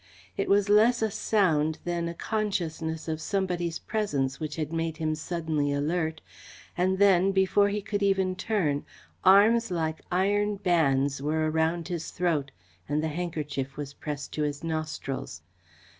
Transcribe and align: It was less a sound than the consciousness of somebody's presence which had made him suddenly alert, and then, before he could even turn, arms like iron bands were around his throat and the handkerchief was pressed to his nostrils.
It 0.35 0.49
was 0.49 0.67
less 0.67 1.03
a 1.03 1.11
sound 1.11 1.77
than 1.85 2.07
the 2.07 2.15
consciousness 2.15 3.07
of 3.07 3.21
somebody's 3.21 3.77
presence 3.77 4.39
which 4.39 4.55
had 4.55 4.73
made 4.73 4.97
him 4.97 5.13
suddenly 5.13 5.71
alert, 5.71 6.21
and 6.75 6.97
then, 6.97 7.31
before 7.31 7.69
he 7.69 7.83
could 7.83 8.01
even 8.01 8.35
turn, 8.35 8.83
arms 9.23 9.69
like 9.69 10.01
iron 10.11 10.55
bands 10.55 11.21
were 11.21 11.51
around 11.51 11.87
his 11.87 12.09
throat 12.09 12.49
and 12.89 13.03
the 13.03 13.09
handkerchief 13.09 13.77
was 13.77 13.93
pressed 13.93 14.33
to 14.33 14.41
his 14.41 14.63
nostrils. 14.63 15.43